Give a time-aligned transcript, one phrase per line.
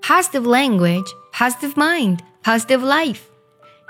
[0.00, 3.18] positive language, positive mind, positive life。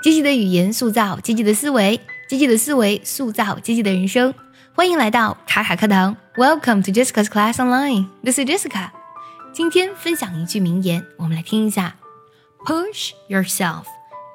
[0.01, 4.33] 积极的语言塑造积极的思维，积极的思维塑造积极的人生。
[4.75, 8.89] 欢迎来到卡卡课堂，Welcome to Jessica's Class Online。This is Jessica。
[9.53, 11.95] 今天分享一句名言，我们来听一下：
[12.65, 13.83] Push yourself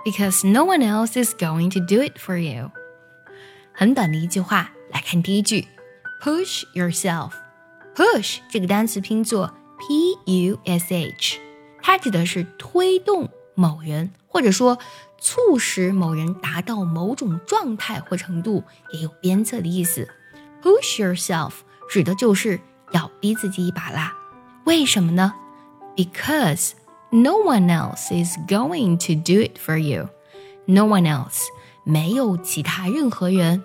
[0.04, 2.70] because no one else is going to do it for you。
[3.74, 5.66] 很短的一句话，来看第一句：
[6.22, 11.40] Push yourself。Push 这个单词拼作 P U S H，
[11.85, 14.79] 它指的是推动某人，或者说
[15.19, 20.07] 促使某人达到某种状态或程度，也有鞭策的意思。
[20.63, 21.51] Push yourself
[21.89, 22.59] 指的就是
[22.93, 24.13] 要逼自己一把啦。
[24.63, 25.33] 为什么呢
[25.97, 26.71] ？Because
[27.09, 30.07] no one else is going to do it for you.
[30.65, 31.41] No one else
[31.83, 33.61] 没有其他任何人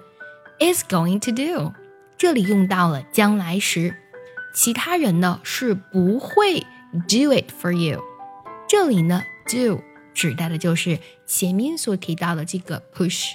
[0.59, 1.73] is going to do。
[2.17, 3.95] 这里用到了将来时，
[4.53, 6.67] 其他人呢是不会
[7.07, 8.03] do it for you。
[8.69, 9.83] 这里呢 do
[10.15, 13.31] 指代的就是前面所提到的这个 push，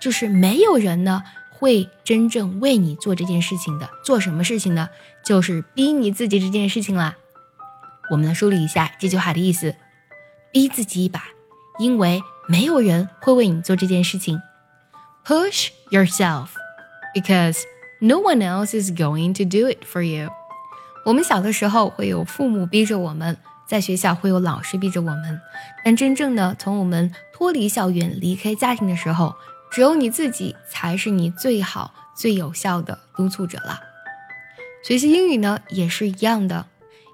[0.00, 1.22] 就是没有人呢。
[1.56, 4.90] 会真正为你做这件事情的，做什么事情呢？
[5.24, 7.16] 就是逼你自己这件事情啦。
[8.10, 9.74] 我们来梳理一下这句话的意思：
[10.52, 11.22] 逼自己一把，
[11.78, 14.42] 因为没有人会为你做这件事情。
[15.24, 16.48] Push yourself
[17.14, 17.62] because
[18.00, 20.28] no one else is going to do it for you。
[21.06, 23.38] 我们小的时候会有父母逼着我们，
[23.74, 25.40] 在学校会有老师逼着我们，
[25.84, 29.34] 但真正的从我们脱离校园、离开家庭的时候。
[29.68, 33.80] 只有你自己才是你最好、最有效的督促者了。
[34.84, 36.66] 学习英语呢，也是一样的。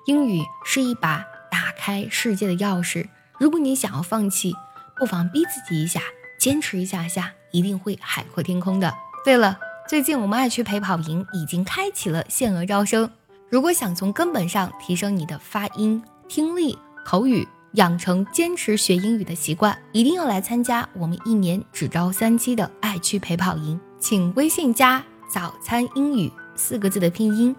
[0.06, 3.08] 英语是一把打开世界的钥匙。
[3.39, 4.55] 如果你想要放弃，
[4.95, 6.02] 不妨逼自己一下，
[6.39, 8.92] 坚持一下下，一定会海阔天空的。
[9.24, 9.58] 对了，
[9.89, 13.11] 最近我们爱趣陪跑营已经开启了限额招生。
[13.48, 23.79] 如果想从根本上提升你的发音、听力、口语，养成坚持学英语的习惯，一定要来参加我们一年只招三期的爱趣陪跑营。
[23.98, 27.55] 请微信加“早餐英语”四个字的拼音，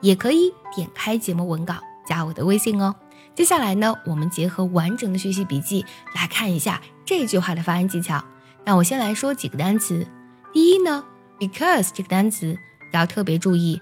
[0.00, 2.92] 也可以点开节目文稿加我的微信哦。
[3.32, 8.24] 接下来呢，我们结合完整的学习笔记来看一下这句话的发音技巧。
[8.64, 10.04] 那我先来说几个单词。
[10.52, 11.04] 第一呢
[11.38, 12.58] ，because 这个单词
[12.92, 13.80] 要特别注意，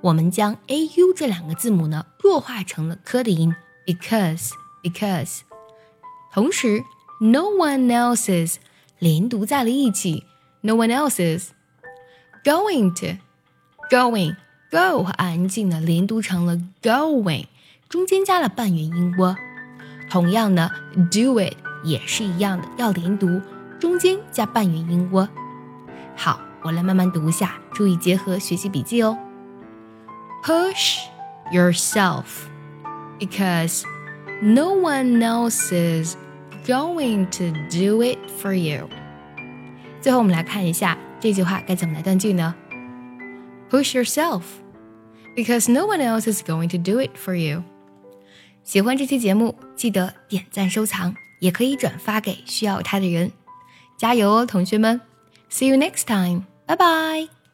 [0.00, 3.54] 我们将 a u 这两个字母呢弱化成了 k 的音
[3.86, 4.50] ，because。
[4.86, 5.40] because，
[6.32, 6.84] 同时
[7.20, 8.56] no one else's
[9.00, 10.24] 连读在了一起
[10.60, 11.48] ，no one else's
[12.44, 13.18] going to
[13.90, 14.36] going
[14.70, 17.46] go 和安静的连读成了 going，
[17.88, 19.36] 中间加了半元音窝。
[20.08, 20.70] 同样的
[21.10, 23.40] ，do it 也是一样的，要连读，
[23.80, 25.28] 中间加半元音窝。
[26.14, 29.18] 好，我来慢慢读一下，注意结合学习笔记哦。
[30.43, 30.99] Push
[31.51, 32.49] yourself
[33.19, 33.83] because
[34.41, 36.15] no one else is
[36.65, 38.89] going to do it for you。
[40.01, 42.55] 最后，我们来看一下这句话该怎么来断句呢？
[43.69, 44.41] Push yourself,
[45.35, 47.63] because no one else is going to do it for you。
[48.63, 53.31] 喜欢这期节目，记得点赞收藏，也可以转发给需要它的人。
[53.97, 54.99] 加油哦，同学们！
[55.51, 56.45] See you next time.
[56.65, 57.44] Bye bye.